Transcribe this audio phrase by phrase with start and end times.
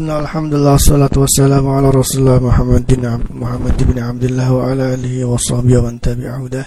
[0.00, 3.04] بسم الله الحمد لله والصلاة والسلام على رسول الله محمد بن
[3.42, 6.64] محمد بن عبد الله وعلى آله وصحبه ومن تبعه ده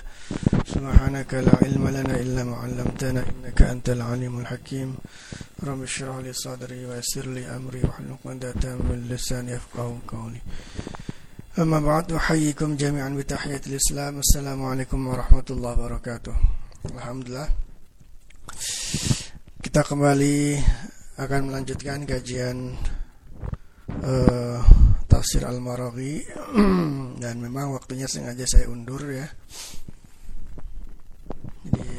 [0.74, 4.90] سبحانك لا علم لنا إلا ما علمتنا إنك أنت العليم الحكيم
[5.66, 10.42] رب اشرح لي صدري ويسر لي أمري وحل عقدة من لساني يفقه قولي
[11.62, 16.36] أما بعد أحييكم جميعا بتحية الإسلام السلام عليكم ورحمة الله وبركاته
[16.86, 17.48] الحمد لله
[19.66, 20.62] kita kembali
[21.18, 22.78] akan melanjutkan kajian
[24.02, 24.60] uh,
[25.06, 26.26] tafsir Al-Maraghi
[27.24, 29.28] dan memang waktunya sengaja saya undur ya.
[31.64, 31.90] Jadi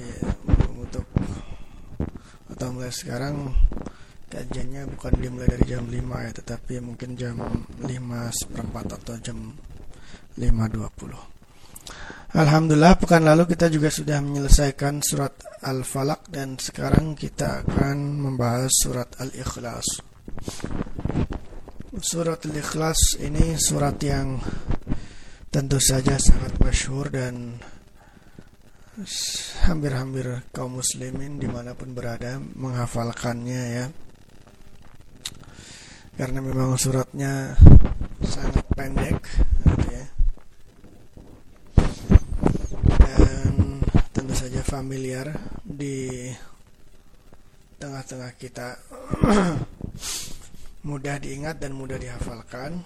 [0.75, 1.07] untuk
[2.51, 3.55] atau mulai sekarang
[4.35, 7.39] kajiannya bukan dimulai dari jam 5 ya, tetapi mungkin jam
[7.79, 7.87] 5
[8.35, 9.39] seperempat atau jam
[10.35, 11.35] 5.20.
[12.35, 19.07] Alhamdulillah pekan lalu kita juga sudah menyelesaikan surat Al-Falaq dan sekarang kita akan membahas surat
[19.23, 20.14] Al-Ikhlas.
[22.05, 24.37] Surat Al-Ikhlas ini surat yang
[25.49, 27.57] tentu saja sangat masyhur dan
[29.65, 33.87] hampir-hampir kaum muslimin di mana pun berada menghafalkannya ya.
[36.21, 37.57] Karena memang suratnya
[38.21, 39.25] sangat pendek
[39.65, 40.05] gitu ya.
[43.01, 43.81] Dan
[44.13, 45.33] tentu saja familiar
[45.65, 46.29] di
[47.81, 48.77] tengah-tengah kita
[50.85, 52.85] mudah diingat dan mudah dihafalkan.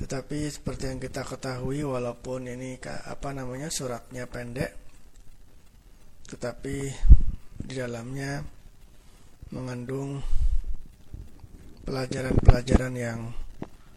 [0.00, 4.80] Tetapi seperti yang kita ketahui walaupun ini apa namanya suratnya pendek
[6.30, 6.86] tetapi
[7.58, 8.38] di dalamnya
[9.50, 10.22] mengandung
[11.82, 13.34] pelajaran-pelajaran yang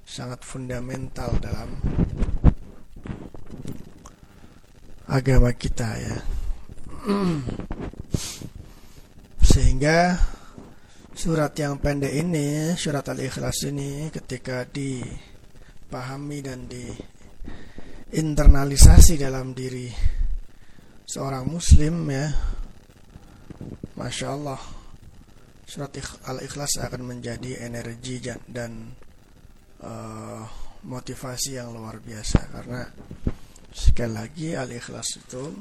[0.02, 1.78] sangat fundamental dalam
[5.06, 6.18] agama kita ya.
[9.54, 10.18] Sehingga
[11.24, 19.88] Surat yang pendek ini, surat Al-Ikhlas ini ketika dipahami dan diinternalisasi dalam diri
[21.08, 22.28] seorang muslim ya.
[23.96, 24.60] Masya Allah
[25.64, 25.96] Surat
[26.28, 28.92] Al-Ikhlas akan menjadi energi dan
[29.80, 30.44] uh,
[30.84, 32.84] motivasi yang luar biasa Karena
[33.72, 35.56] sekali lagi Al-Ikhlas itu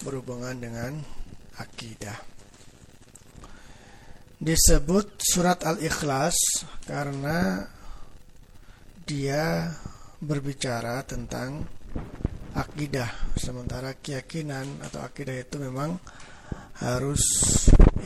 [0.00, 0.96] berhubungan dengan
[1.60, 2.39] akidah
[4.40, 7.60] disebut surat Al-Ikhlas karena
[9.04, 9.68] dia
[10.16, 11.68] berbicara tentang
[12.56, 13.36] akidah.
[13.36, 16.00] Sementara keyakinan atau akidah itu memang
[16.80, 17.20] harus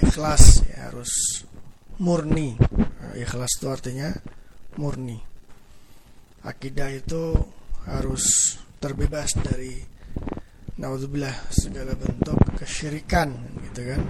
[0.03, 1.47] ikhlas ya, harus
[2.03, 2.59] murni.
[3.15, 4.11] Ikhlas itu artinya
[4.75, 5.22] murni.
[6.43, 7.31] Akidah itu
[7.87, 9.78] harus terbebas dari
[10.83, 13.31] naudzubillah segala bentuk kesyirikan
[13.71, 14.03] gitu kan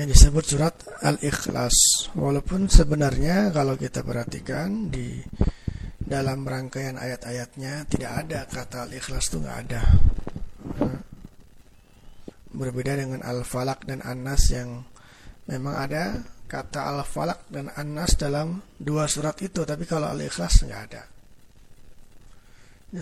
[0.00, 0.72] Makanya disebut surat
[1.04, 2.08] Al-Ikhlas.
[2.16, 5.20] Walaupun sebenarnya kalau kita perhatikan di
[6.00, 9.84] dalam rangkaian ayat-ayatnya tidak ada kata Al-Ikhlas itu nggak ada.
[12.48, 14.88] Berbeda dengan Al-Falak dan An-Nas yang
[15.52, 21.04] memang ada kata Al-Falak dan An-Nas dalam dua surat itu, tapi kalau Al-Ikhlas nggak ada.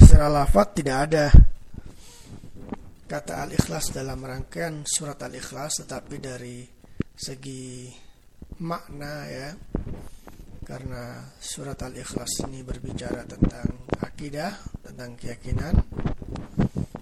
[0.02, 1.30] Secara lafat tidak ada
[3.06, 6.77] kata Al-Ikhlas dalam rangkaian surat Al-Ikhlas tetapi dari
[7.18, 7.90] segi
[8.62, 9.50] makna ya
[10.62, 14.54] karena surat Al-Ikhlas ini berbicara tentang akidah,
[14.86, 15.74] tentang keyakinan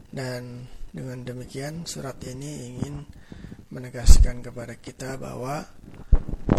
[0.09, 3.05] dan dengan demikian surat ini ingin
[3.69, 5.61] menegaskan kepada kita bahwa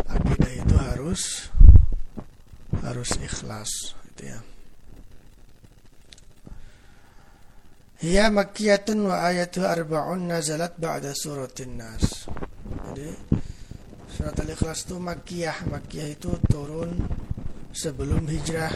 [0.06, 1.50] akidah itu harus
[2.86, 4.40] harus ikhlas gitu ya.
[7.98, 12.30] Hiya makkiyatun wa ayatu arba'un nazalat ba'da suratin nas.
[12.94, 13.37] Jadi
[14.28, 15.58] surat Al-Ikhlas itu makkiyah.
[15.72, 17.00] Makkiyah itu turun
[17.72, 18.76] sebelum hijrah.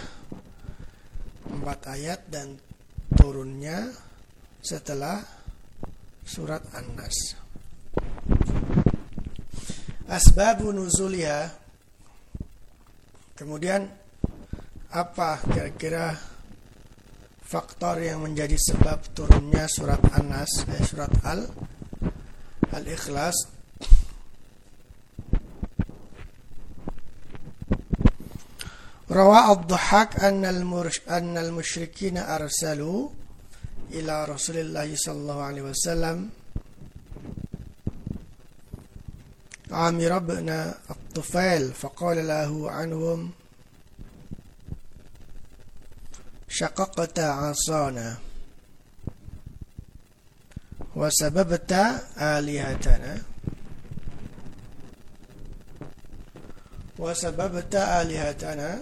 [1.52, 2.56] Empat ayat dan
[3.20, 3.92] turunnya
[4.64, 5.20] setelah
[6.24, 7.36] surat An-Nas.
[10.08, 11.52] Asbabu nuzuliha.
[13.36, 13.92] Kemudian
[14.88, 16.16] apa kira-kira
[17.44, 21.44] faktor yang menjadi sebab turunnya surat An-Nas eh, surat Al
[22.72, 23.61] Al-Ikhlas
[29.12, 33.10] روى الضحاك أن, المرش أن المشركين أرسلوا
[33.92, 36.30] إلى رسول الله صلى الله عليه وسلم.
[39.72, 40.50] عامر بن
[40.90, 43.32] الطفيل فقال له عنهم
[46.50, 48.18] شققت عصانا
[50.96, 51.72] وسببت
[52.18, 53.31] آلهتنا.
[57.02, 58.78] Wa sababta alihatana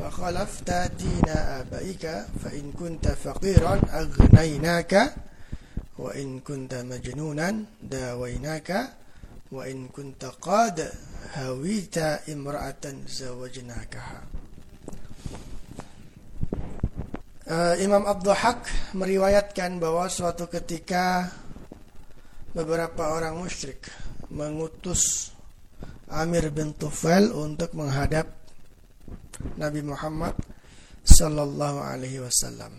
[0.00, 5.12] wa khalafta dina abaika fa in kunta faqiran aghnaynaka
[6.00, 8.88] wa in kunta majnunan dawainaka
[9.52, 10.80] wa in kunta qad
[11.36, 14.20] hawita imra'atan zawajnakaha
[17.52, 18.32] uh, Imam Abdul
[18.96, 21.28] meriwayatkan bahwa suatu ketika
[22.56, 23.84] beberapa orang musyrik
[24.32, 25.35] mengutus
[26.06, 28.30] Amir bin Tufail untuk menghadap
[29.58, 30.38] Nabi Muhammad
[31.02, 32.78] sallallahu alaihi wasallam.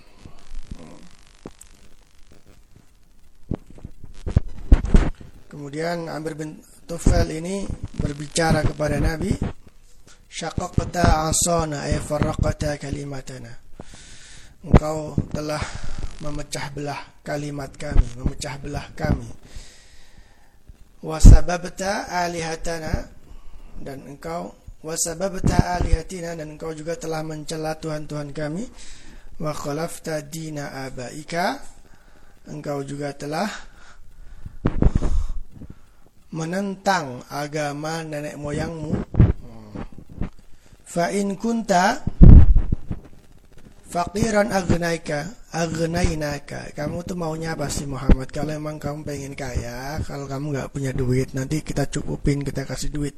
[5.51, 7.67] Kemudian Amir bin Tufail ini
[7.99, 9.35] berbicara kepada Nabi,
[10.31, 13.51] "Syaqaqta asana ay farraqta kalimatana."
[14.63, 15.59] Engkau telah
[16.23, 19.27] memecah belah kalimat kami, memecah belah kami.
[21.03, 23.16] Wasababta alihatana
[23.81, 28.65] dan engkau wasababta alihatina dan engkau juga telah mencela tuhan-tuhan kami.
[29.37, 31.61] Wa khalafta dina abaika
[32.49, 33.45] engkau juga telah
[36.33, 38.93] menentang agama nenek moyangmu.
[40.87, 42.01] Fa in kunta
[43.87, 45.27] faqiran agnaika
[45.57, 48.29] agnainaka kamu tuh maunya apa sih Muhammad?
[48.29, 52.93] Kalau emang kamu pengen kaya kalau kamu nggak punya duit nanti kita cukupin kita kasih
[52.93, 53.17] duit.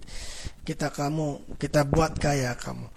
[0.63, 2.87] Kita kamu kita buat kaya kamu.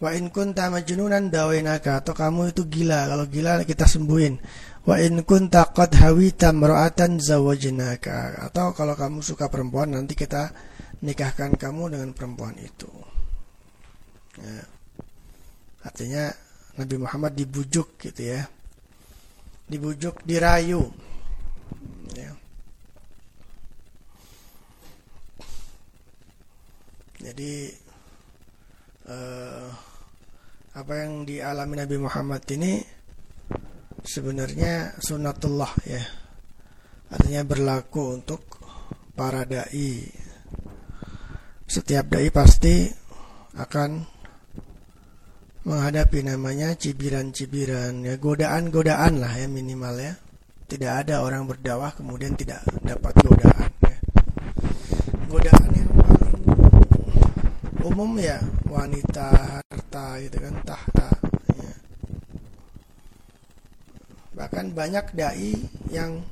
[0.00, 3.08] Wa in kunta majnunan dawainaka atau kamu itu gila.
[3.08, 4.34] Kalau gila kita sembuhin.
[4.84, 8.44] Wa in kunta qad hawita mar'atan zawajnaka.
[8.48, 10.52] Atau kalau kamu suka perempuan nanti kita
[11.00, 12.88] nikahkan kamu dengan perempuan itu.
[14.40, 14.64] Ya.
[15.84, 16.32] Artinya
[16.76, 18.48] Nabi Muhammad dibujuk gitu ya.
[19.70, 20.82] Dibujuk, dirayu.
[22.18, 22.34] Ya.
[27.22, 27.70] Jadi
[29.06, 29.68] eh,
[30.70, 32.82] apa yang dialami Nabi Muhammad ini
[34.06, 36.02] sebenarnya sunatullah ya
[37.10, 38.42] artinya berlaku untuk
[39.18, 40.06] para dai
[41.66, 42.86] setiap dai pasti
[43.58, 44.19] akan
[45.64, 50.14] menghadapi namanya cibiran-cibiran ya godaan-godaan lah ya minimal ya
[50.70, 53.96] tidak ada orang berdakwah kemudian tidak dapat godaan ya.
[55.28, 56.38] godaan yang paling
[57.84, 58.38] umum ya
[58.70, 61.10] wanita harta gitu kan tahta
[64.40, 65.52] Bahkan banyak dai
[65.92, 66.24] yang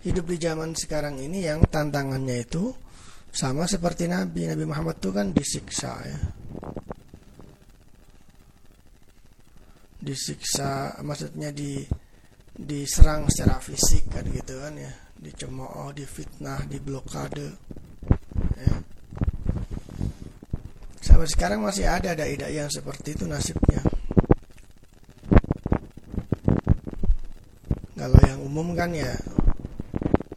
[0.00, 2.72] hidup di zaman sekarang ini yang tantangannya itu
[3.28, 4.48] sama seperti Nabi.
[4.48, 6.16] Nabi Muhammad itu kan disiksa ya.
[10.06, 11.82] Disiksa maksudnya di
[12.56, 14.88] diserang secara fisik kan gitu kan ya,
[15.18, 17.52] dicemooh, difitnah, diblokade.
[18.56, 18.74] Ya.
[21.02, 23.82] Sampai sekarang masih ada dai-dai yang seperti itu nasibnya.
[27.96, 29.10] Kalau yang umum kan ya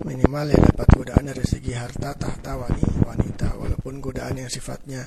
[0.03, 3.55] minimal ya dapat godaan dari segi harta, tahta, wani, wanita.
[3.55, 5.05] Walaupun godaan yang sifatnya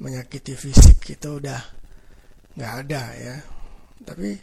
[0.00, 1.60] menyakiti fisik itu udah
[2.56, 3.36] nggak ada ya.
[4.02, 4.36] Tapi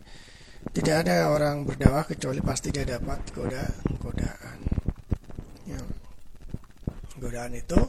[0.72, 4.58] tidak ada orang berdakwah kecuali pasti dia dapat godaan, godaan.
[5.68, 5.82] Ya.
[7.20, 7.80] Godaan itu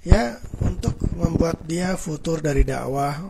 [0.00, 3.20] ya untuk membuat dia futur dari dakwah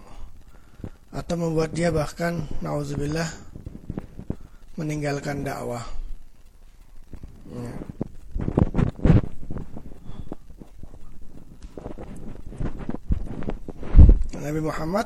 [1.10, 3.26] atau membuat dia bahkan nauzubillah
[4.78, 5.82] meninggalkan dakwah.
[7.50, 7.74] Ya.
[14.40, 15.04] Nabi Muhammad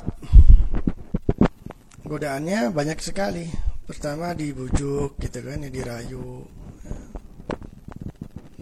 [2.14, 3.50] godaannya banyak sekali.
[3.83, 6.47] Pertama dibujuk gitu kan, ya dirayu.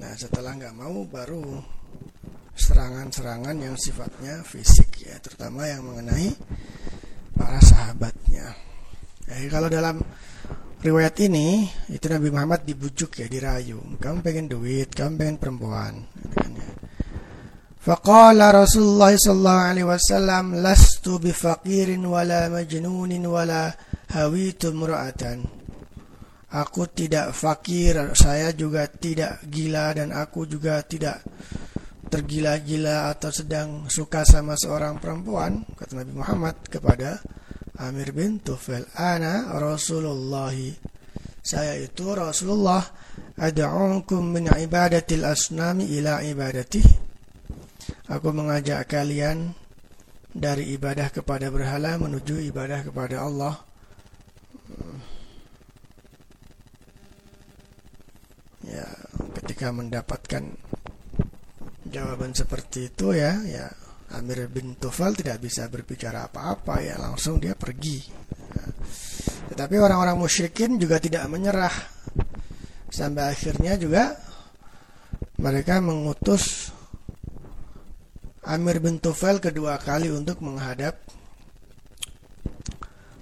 [0.01, 1.61] Nah setelah nggak mau baru
[2.57, 6.33] serangan-serangan yang sifatnya fisik ya, terutama yang mengenai
[7.37, 8.57] para sahabatnya.
[9.29, 10.01] Jadi kalau dalam
[10.81, 15.95] riwayat ini itu Nabi Muhammad dibujuk ya dirayu kamu pengen duit kamu pengen perempuan
[17.83, 17.95] kan ya.
[17.99, 23.75] Faqala Rasulullah sallallahu alaihi wasallam lastu bifaqirin wala majnunin wala
[24.15, 25.43] hawitu mura'atan
[26.53, 31.25] Aku tidak fakir, saya juga tidak gila dan aku juga tidak
[32.13, 37.25] tergila-gila atau sedang suka sama seorang perempuan kata Nabi Muhammad kepada
[37.81, 40.53] Amir bin Tufail Ana Rasulullah
[41.41, 42.85] Saya itu Rasulullah
[43.41, 47.02] Ad'ukum min ibadatil asnami ila ibadati
[48.13, 49.57] Aku mengajak kalian
[50.37, 53.57] Dari ibadah kepada berhala Menuju ibadah kepada Allah
[58.69, 58.87] Ya
[59.41, 60.45] ketika mendapatkan
[61.89, 63.73] Jawaban seperti itu ya Ya
[64.13, 68.05] Amir bin Tufal tidak bisa berbicara apa-apa ya langsung dia pergi.
[69.49, 71.73] Tetapi orang-orang musyrikin juga tidak menyerah
[72.93, 74.13] sampai akhirnya juga
[75.41, 76.69] mereka mengutus
[78.43, 80.99] Amir bin Tufail kedua kali untuk menghadap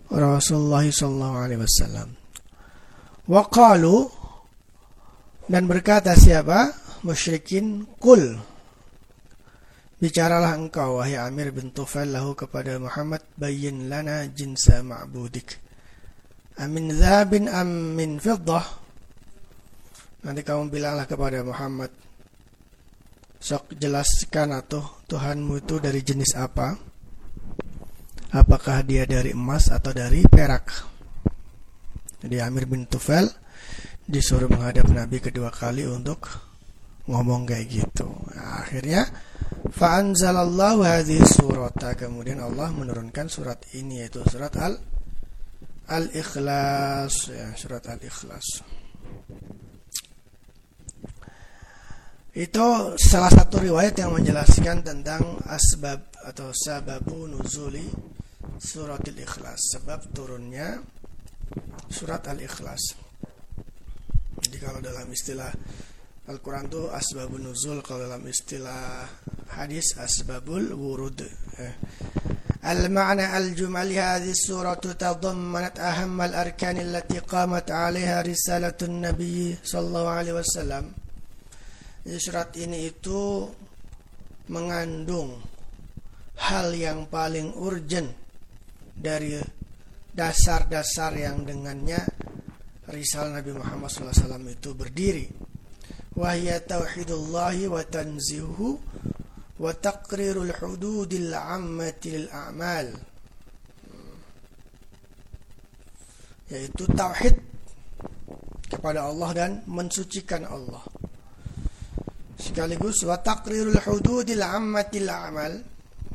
[0.08, 2.08] Rasulullah sallallahu alaihi wasallam.
[3.28, 4.10] Waqalu
[5.46, 6.72] dan berkata siapa?
[7.00, 8.36] Musyrikin kul
[10.00, 15.60] Bicaralah engkau wahai Amir bin Tufail lahu kepada Muhammad bayyin lana jinsa ma'budik.
[16.56, 18.64] Amin zabin am min fiddah.
[20.24, 21.92] Nanti kamu bilanglah kepada Muhammad
[23.40, 26.76] Sok jelaskan atau Tuhanmu itu dari jenis apa?
[28.36, 30.68] Apakah dia dari emas atau dari perak?
[32.20, 33.32] Jadi Amir bin Tufail
[34.04, 36.28] Disuruh menghadap Nabi kedua kali untuk
[37.08, 38.12] Ngomong kayak gitu.
[38.36, 39.08] Nah, Akhirnya
[39.72, 41.96] Fa'anzalallahu hadhihi surata.
[41.96, 44.76] Kemudian Allah menurunkan surat ini Yaitu surat Al
[45.90, 47.32] Al-Ikhlas.
[47.32, 48.62] Ya, Surat Al-Ikhlas
[52.35, 57.87] Itu salah satu riwayat yang menjelaskan tentang asbab atau sababu nuzuli
[58.59, 60.83] surat Al-Ikhlas Sebab turunnya
[61.87, 62.99] surat Al-Ikhlas
[64.43, 65.47] Jadi kalau dalam istilah
[66.27, 69.07] Al-Quran itu asbabun nuzul Kalau dalam istilah
[69.55, 71.23] hadis asbabul wurud
[71.55, 71.75] eh.
[72.65, 80.33] المعنى الجمل هذه السورة تضمنت أهم الأركان التي قامت عليها رسالة النبي صلى الله عليه
[80.33, 80.98] وسلم
[82.18, 83.46] surat ini itu
[84.50, 85.38] mengandung
[86.40, 88.10] hal yang paling urgent
[88.96, 89.38] dari
[90.10, 92.02] dasar-dasar yang dengannya
[92.90, 95.26] risalah Nabi Muhammad SAW itu berdiri.
[96.18, 98.74] Wahya tauhidullahi wa tanzihu
[99.60, 102.90] wa taqrirul hududil ammati lil a'mal
[106.50, 107.38] yaitu tauhid
[108.66, 110.82] kepada Allah dan mensucikan Allah
[112.40, 115.54] sekaligus wa taqrirul hududil ammati lil a'mal.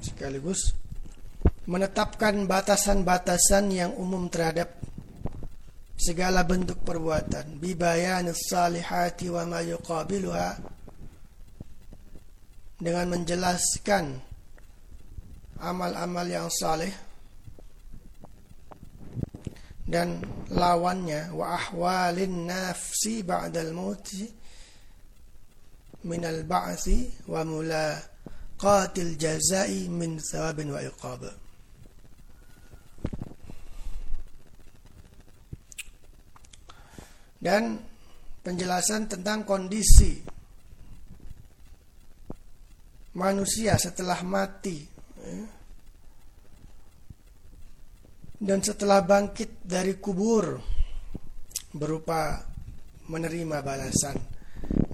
[0.02, 0.74] Sekaligus
[1.70, 4.74] menetapkan batasan-batasan yang umum terhadap
[5.96, 7.62] segala bentuk perbuatan.
[7.62, 10.74] Bibayanis salihati wa ma yuqabiluha.
[12.76, 14.20] Dengan menjelaskan
[15.64, 16.92] amal-amal yang saleh
[19.88, 20.20] dan
[20.52, 21.32] lawannya.
[21.32, 24.45] Wa ahwalin nafsi ba'dal mauti
[26.06, 31.22] min al ba'thi wa mulaqatil jazai min thawabin wa iqab
[37.42, 37.82] dan
[38.46, 40.22] penjelasan tentang kondisi
[43.18, 44.78] manusia setelah mati
[45.22, 45.38] ya.
[48.46, 50.62] dan setelah bangkit dari kubur
[51.74, 52.46] berupa
[53.10, 54.35] menerima balasan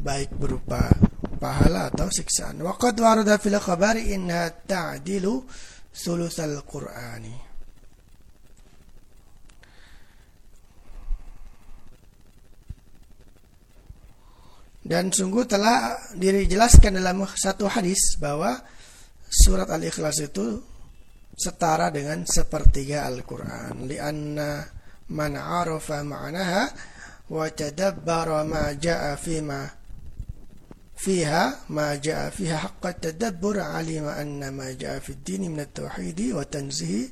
[0.02, 0.90] baik berupa
[1.38, 2.62] pahala atau siksaan.
[2.66, 5.46] Waqad warada fil khabari inna ta'dilu
[5.94, 7.54] sulusal Qur'ani.
[14.82, 18.58] Dan sungguh telah dijelaskan dalam satu hadis bahwa
[19.30, 20.58] surat Al-Ikhlas itu
[21.38, 23.88] setara dengan sepertiga Al-Quran.
[23.88, 24.66] Lianna
[25.14, 26.64] man arafa ma'naha
[27.32, 29.81] wa tadabbara ma ja'a fima
[31.02, 36.46] fiha ma ja'a fiha haqqa tadabbur alima anna ma ja'a fi dini min at-tauhid wa
[36.46, 37.10] tanzihi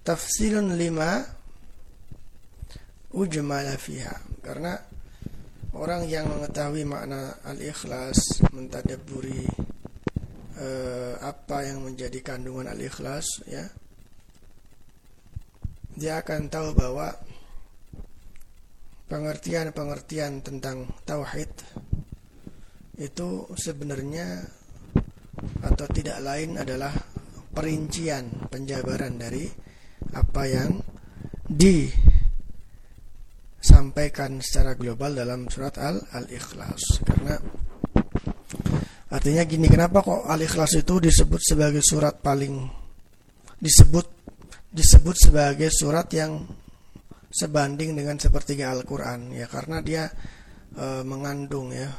[0.00, 1.20] tafsilun lima
[3.12, 4.80] ujmala fiha karena
[5.76, 9.44] orang yang mengetahui makna al-ikhlas mentadaburi
[10.56, 13.68] eh, apa yang menjadi kandungan al-ikhlas ya
[16.00, 17.12] dia akan tahu bahwa
[19.08, 21.50] pengertian-pengertian tentang tauhid
[23.00, 24.44] itu sebenarnya
[25.64, 26.92] atau tidak lain adalah
[27.54, 29.48] perincian penjabaran dari
[30.12, 30.78] apa yang
[31.48, 31.88] di
[33.58, 37.02] sampaikan secara global dalam surat Al Al-Ikhlas.
[37.02, 37.34] Karena
[39.08, 42.68] artinya gini kenapa kok Al-Ikhlas itu disebut sebagai surat paling
[43.58, 44.06] disebut
[44.68, 46.44] disebut sebagai surat yang
[47.28, 50.08] sebanding dengan sepertiga Al-Qur'an ya karena dia
[50.72, 51.92] e, mengandung ya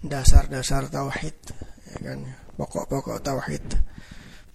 [0.00, 1.36] dasar-dasar tauhid
[1.90, 2.18] ya kan
[2.56, 3.66] pokok-pokok tauhid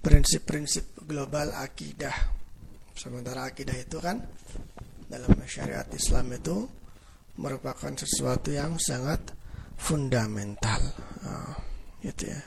[0.05, 2.13] prinsip-prinsip global akidah.
[2.93, 4.21] Sementara akidah itu kan
[5.09, 6.69] dalam syariat Islam itu
[7.41, 9.33] merupakan sesuatu yang sangat
[9.81, 10.81] fundamental
[11.25, 11.57] oh,
[12.05, 12.41] gitu ya.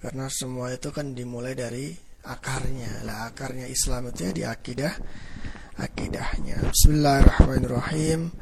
[0.00, 1.92] Karena semua itu kan dimulai dari
[2.24, 3.04] akarnya.
[3.04, 4.92] Lah akarnya Islam itu ya di akidah
[5.78, 6.60] akidahnya.
[6.68, 8.32] Bismillahirrahmanirrahim.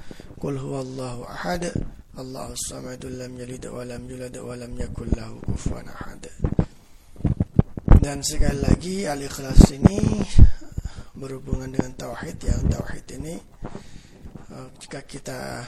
[0.41, 1.71] Qul huwallahu ahad.
[2.19, 6.27] Allahu samad lam yalid wa lam yulad wa lam yakul lahu kufuwan ahad.
[8.01, 10.25] Dan sekali lagi al-ikhlas ini
[11.15, 13.37] berhubungan dengan tauhid ya tauhid ini
[14.57, 15.61] eh, jika kita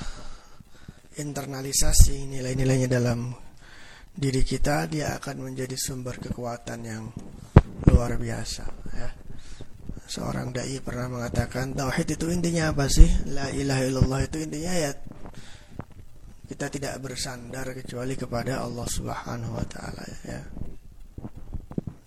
[1.21, 3.37] internalisasi nilai-nilainya dalam
[4.13, 7.05] diri kita dia akan menjadi sumber kekuatan yang
[7.89, 8.82] luar biasa.
[10.13, 13.09] Seorang dai pernah mengatakan tauhid itu intinya apa sih?
[13.33, 14.93] La ilaha illallah itu intinya ya
[16.53, 20.41] kita tidak bersandar kecuali kepada Allah Subhanahu wa taala ya.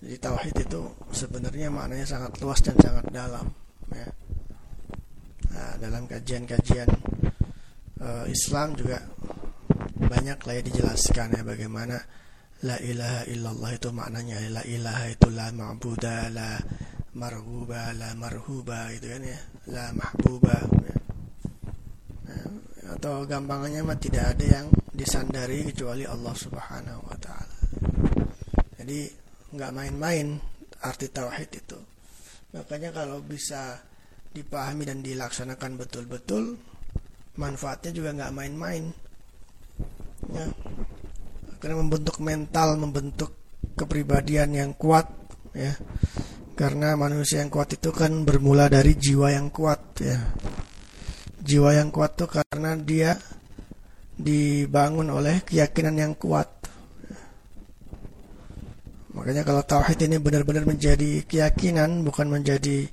[0.05, 0.85] Jadi tauhid itu
[1.17, 3.49] sebenarnya maknanya sangat luas dan sangat dalam
[3.89, 4.05] ya.
[5.49, 6.85] Nah, dalam kajian-kajian
[8.05, 9.01] uh, Islam juga
[9.97, 11.97] banyak lah ya dijelaskan ya bagaimana
[12.69, 16.49] la ilaha illallah itu maknanya la ilaha itu la ma'budah la
[17.15, 19.39] marhuba la marhuba itu kan ya
[19.71, 20.97] la mahbuba ya.
[22.27, 22.47] Nah,
[22.99, 27.57] atau gampangnya mah tidak ada yang disandari kecuali Allah Subhanahu wa taala.
[28.75, 29.07] Jadi
[29.55, 30.35] nggak main-main
[30.83, 31.79] arti tauhid itu.
[32.55, 33.79] Makanya kalau bisa
[34.35, 36.59] dipahami dan dilaksanakan betul-betul
[37.39, 38.83] manfaatnya juga nggak main-main.
[40.35, 40.45] Ya,
[41.63, 43.31] karena membentuk mental, membentuk
[43.79, 45.07] kepribadian yang kuat
[45.55, 45.71] ya.
[46.55, 50.15] Karena manusia yang kuat itu kan bermula dari jiwa yang kuat ya.
[51.43, 53.19] Jiwa yang kuat itu karena dia
[54.15, 56.47] dibangun oleh keyakinan yang kuat.
[59.15, 62.87] Makanya kalau tauhid ini benar-benar menjadi keyakinan bukan menjadi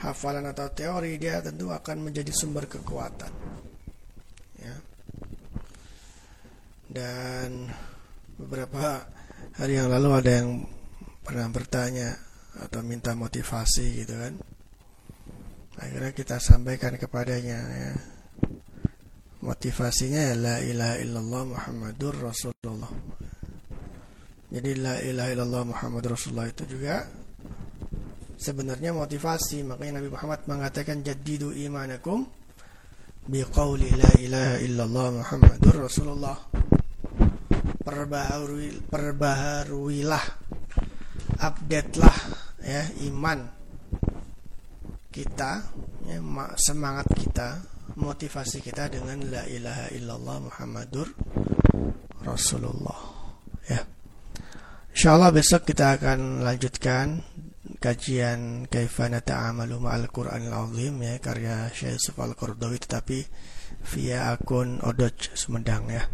[0.00, 3.32] hafalan atau teori, dia tentu akan menjadi sumber kekuatan.
[4.60, 4.76] Ya.
[6.92, 7.72] Dan
[8.40, 9.04] beberapa
[9.56, 10.48] hari yang lalu ada yang
[11.24, 14.34] pernah bertanya atau minta motivasi gitu kan.
[15.80, 17.92] Akhirnya kita sampaikan kepadanya ya.
[19.42, 22.92] Motivasinya ya la ilaha illallah muhammadur rasulullah.
[24.52, 27.08] Jadi la ilaha illallah muhammadur rasulullah itu juga
[28.36, 29.64] sebenarnya motivasi.
[29.66, 32.28] Makanya Nabi Muhammad mengatakan jadidu imanakum
[33.26, 36.36] biqauli la ilaha illallah muhammadur rasulullah.
[37.82, 40.24] Perbaharui perbaharuilah
[41.42, 43.46] update lah ya iman
[45.12, 45.68] kita
[46.08, 46.18] ya,
[46.56, 47.60] semangat kita
[48.00, 51.08] motivasi kita dengan la ilaha illallah muhammadur
[52.24, 53.00] rasulullah
[53.68, 53.82] ya.
[54.92, 57.20] Insyaallah besok kita akan lanjutkan
[57.82, 63.18] kajian kaifana ta'amalu ma'al Qur'anil Azim ya karya Syekh Yusuf Al-Qardawi tetapi
[63.92, 66.06] via akun Odoj Sumedang ya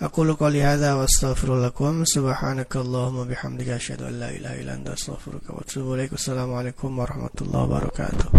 [0.00, 2.04] أقول قولي هذا وأستغفر لكم.
[2.04, 6.12] سبحانك اللهم وبحمدك أشهد أن لا إله إلا أنت أستغفرك وأتوب إليك.
[6.12, 8.37] والسلام عليكم ورحمة الله وبركاته.